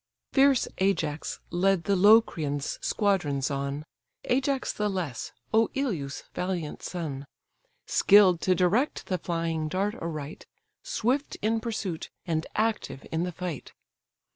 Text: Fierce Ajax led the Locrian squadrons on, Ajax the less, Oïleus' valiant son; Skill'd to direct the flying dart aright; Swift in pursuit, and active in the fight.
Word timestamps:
Fierce 0.33 0.67
Ajax 0.79 1.39
led 1.51 1.83
the 1.83 1.95
Locrian 1.95 2.59
squadrons 2.59 3.51
on, 3.51 3.85
Ajax 4.25 4.73
the 4.73 4.89
less, 4.89 5.31
Oïleus' 5.53 6.23
valiant 6.33 6.81
son; 6.81 7.27
Skill'd 7.85 8.41
to 8.41 8.55
direct 8.55 9.05
the 9.05 9.19
flying 9.19 9.67
dart 9.67 9.93
aright; 9.93 10.47
Swift 10.81 11.35
in 11.43 11.59
pursuit, 11.59 12.09
and 12.25 12.47
active 12.55 13.05
in 13.11 13.21
the 13.25 13.31
fight. 13.31 13.73